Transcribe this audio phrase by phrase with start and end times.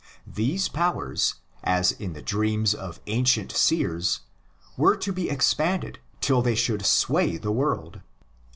[0.25, 4.21] These powers, as in the dreams of ancient seers,
[4.75, 8.01] were to be expanded till they should sway the world.